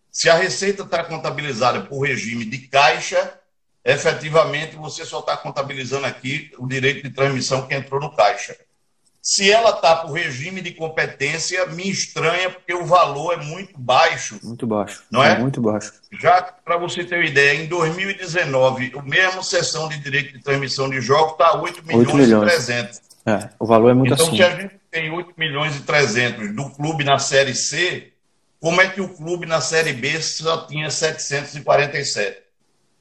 Se 0.09 0.29
a 0.29 0.35
receita 0.35 0.83
está 0.83 1.03
contabilizada 1.03 1.81
por 1.81 2.07
regime 2.07 2.45
de 2.45 2.57
caixa, 2.69 3.37
efetivamente 3.83 4.77
você 4.77 5.03
só 5.03 5.19
está 5.19 5.35
contabilizando 5.35 6.05
aqui 6.05 6.49
o 6.57 6.65
direito 6.65 7.03
de 7.03 7.13
transmissão 7.13 7.67
que 7.67 7.75
entrou 7.75 7.99
no 7.99 8.15
caixa. 8.15 8.55
Se 9.23 9.49
ela 9.49 9.69
está 9.69 9.95
por 9.95 10.11
regime 10.11 10.59
de 10.59 10.73
competência, 10.73 11.65
me 11.67 11.89
estranha 11.89 12.49
porque 12.49 12.73
o 12.73 12.85
valor 12.85 13.31
é 13.31 13.37
muito 13.37 13.79
baixo. 13.79 14.37
Muito 14.43 14.67
baixo. 14.67 15.01
Não 15.09 15.23
é? 15.23 15.31
é 15.31 15.39
muito 15.39 15.61
baixo. 15.61 15.93
Já 16.19 16.41
para 16.41 16.75
você 16.75 17.05
ter 17.05 17.15
uma 17.15 17.25
ideia, 17.25 17.63
em 17.63 17.65
2019, 17.67 18.91
o 18.95 19.01
mesmo 19.01 19.41
sessão 19.41 19.87
de 19.87 19.97
direito 19.99 20.33
de 20.33 20.43
transmissão 20.43 20.89
de 20.89 20.99
jogos 20.99 21.31
está 21.31 21.55
8 21.55 21.85
milhões, 21.85 22.07
8 22.07 22.17
milhões. 22.17 22.51
e 22.51 22.65
300. 22.65 23.01
É, 23.25 23.49
o 23.57 23.65
valor 23.65 23.91
é 23.91 23.93
muito 23.93 24.13
então, 24.13 24.25
assim. 24.25 24.35
Então, 24.35 24.49
se 24.49 24.55
a 24.55 24.59
gente 24.61 24.75
tem 24.91 25.09
8 25.09 25.33
milhões 25.37 25.77
e 25.77 25.83
300 25.83 26.53
do 26.53 26.69
clube 26.71 27.05
na 27.05 27.17
Série 27.17 27.55
C, 27.55 28.11
como 28.59 28.81
é 28.81 28.89
que 28.89 28.99
o 28.99 29.07
clube 29.07 29.45
na 29.45 29.61
Série 29.61 29.93
B 29.93 30.21
só 30.21 30.67
tinha 30.67 30.89
747? 30.89 32.43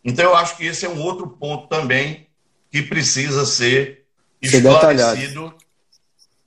Então, 0.05 0.27
eu 0.27 0.37
acho 0.37 0.57
que 0.57 0.67
esse 0.67 0.87
é 0.87 0.89
um 0.89 1.03
outro 1.03 1.27
ponto 1.27 1.67
também 1.67 2.29
que 2.71 2.81
precisa 2.81 3.45
ser, 3.45 4.05
ser 4.41 4.59
esclarecido 4.59 5.53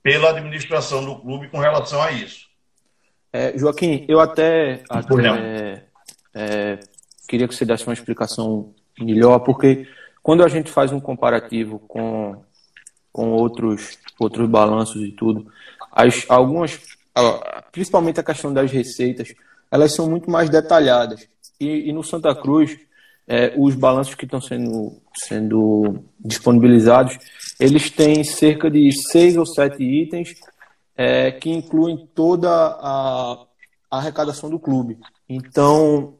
pela 0.06 0.30
administração 0.30 1.04
do 1.04 1.16
clube 1.16 1.48
com 1.48 1.58
relação 1.58 2.00
a 2.00 2.12
isso. 2.12 2.46
É, 3.32 3.58
Joaquim, 3.58 4.04
eu 4.08 4.20
até, 4.20 4.84
até 4.88 5.84
é, 6.32 6.78
queria 7.28 7.48
que 7.48 7.54
você 7.54 7.64
desse 7.64 7.84
uma 7.84 7.92
explicação 7.92 8.72
melhor, 8.96 9.40
porque 9.40 9.88
quando 10.22 10.44
a 10.44 10.48
gente 10.48 10.70
faz 10.70 10.92
um 10.92 11.00
comparativo 11.00 11.80
com 11.80 12.40
com 13.16 13.30
outros, 13.30 13.98
outros 14.20 14.46
balanços 14.46 15.02
e 15.02 15.10
tudo. 15.10 15.50
As, 15.90 16.26
algumas, 16.28 16.78
principalmente 17.72 18.20
a 18.20 18.22
questão 18.22 18.52
das 18.52 18.70
receitas, 18.70 19.34
elas 19.70 19.94
são 19.94 20.06
muito 20.06 20.30
mais 20.30 20.50
detalhadas. 20.50 21.26
E, 21.58 21.88
e 21.88 21.92
no 21.94 22.04
Santa 22.04 22.34
Cruz, 22.34 22.78
é, 23.26 23.54
os 23.56 23.74
balanços 23.74 24.14
que 24.14 24.24
estão 24.24 24.40
sendo, 24.40 25.00
sendo 25.24 26.04
disponibilizados, 26.18 27.18
eles 27.58 27.90
têm 27.90 28.22
cerca 28.22 28.70
de 28.70 28.90
seis 29.10 29.36
ou 29.36 29.44
sete 29.44 29.82
itens 29.82 30.34
é, 30.96 31.30
que 31.32 31.50
incluem 31.50 32.08
toda 32.14 32.50
a, 32.50 33.44
a 33.90 33.98
arrecadação 33.98 34.48
do 34.48 34.58
clube. 34.58 34.98
Então, 35.28 36.14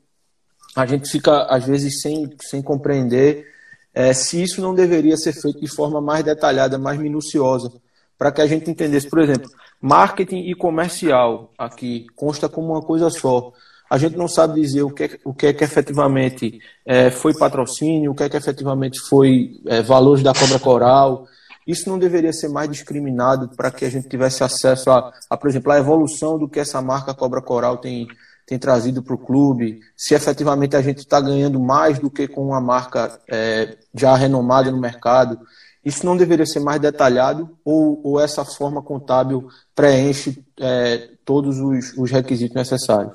a 0.74 0.84
gente 0.84 1.10
fica, 1.10 1.44
às 1.44 1.64
vezes, 1.64 2.00
sem, 2.02 2.28
sem 2.40 2.60
compreender 2.60 3.46
é, 3.94 4.12
se 4.12 4.42
isso 4.42 4.60
não 4.60 4.74
deveria 4.74 5.16
ser 5.16 5.32
feito 5.32 5.60
de 5.60 5.68
forma 5.68 6.02
mais 6.02 6.22
detalhada, 6.22 6.76
mais 6.76 6.98
minuciosa, 6.98 7.72
para 8.18 8.30
que 8.30 8.42
a 8.42 8.46
gente 8.46 8.70
entendesse, 8.70 9.08
por 9.08 9.20
exemplo, 9.20 9.50
marketing 9.80 10.50
e 10.50 10.54
comercial 10.54 11.50
aqui 11.56 12.06
consta 12.14 12.46
como 12.46 12.72
uma 12.72 12.82
coisa 12.82 13.08
só. 13.08 13.52
A 13.88 13.98
gente 13.98 14.16
não 14.16 14.26
sabe 14.26 14.60
dizer 14.60 14.82
o 14.82 14.90
que 14.90 15.04
é, 15.04 15.10
o 15.24 15.32
que, 15.32 15.46
é 15.46 15.52
que 15.52 15.62
efetivamente 15.62 16.60
é, 16.84 17.10
foi 17.10 17.32
patrocínio, 17.34 18.10
o 18.10 18.14
que 18.14 18.24
é 18.24 18.28
que 18.28 18.36
efetivamente 18.36 19.00
foi 19.00 19.60
é, 19.66 19.80
valores 19.80 20.22
da 20.22 20.34
cobra 20.34 20.58
coral. 20.58 21.26
Isso 21.66 21.88
não 21.88 21.98
deveria 21.98 22.32
ser 22.32 22.48
mais 22.48 22.70
discriminado 22.70 23.48
para 23.56 23.70
que 23.70 23.84
a 23.84 23.90
gente 23.90 24.08
tivesse 24.08 24.44
acesso 24.44 24.90
a, 24.90 25.12
a, 25.28 25.36
por 25.36 25.50
exemplo, 25.50 25.72
a 25.72 25.78
evolução 25.78 26.38
do 26.38 26.48
que 26.48 26.60
essa 26.60 26.80
marca 26.80 27.12
Cobra 27.12 27.42
Coral 27.42 27.78
tem, 27.78 28.06
tem 28.46 28.56
trazido 28.56 29.02
para 29.02 29.14
o 29.14 29.18
clube, 29.18 29.80
se 29.96 30.14
efetivamente 30.14 30.76
a 30.76 30.80
gente 30.80 30.98
está 30.98 31.20
ganhando 31.20 31.58
mais 31.58 31.98
do 31.98 32.08
que 32.08 32.28
com 32.28 32.46
uma 32.46 32.60
marca 32.60 33.20
é, 33.28 33.76
já 33.92 34.14
renomada 34.14 34.70
no 34.70 34.80
mercado. 34.80 35.40
Isso 35.84 36.06
não 36.06 36.16
deveria 36.16 36.46
ser 36.46 36.60
mais 36.60 36.80
detalhado 36.80 37.56
ou, 37.64 38.00
ou 38.02 38.20
essa 38.20 38.44
forma 38.44 38.80
contábil 38.80 39.48
preenche 39.74 40.44
é, 40.60 41.08
todos 41.24 41.58
os, 41.58 41.96
os 41.96 42.10
requisitos 42.10 42.54
necessários? 42.54 43.12